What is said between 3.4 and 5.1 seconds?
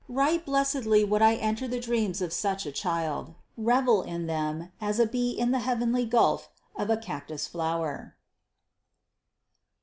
revel in them, as a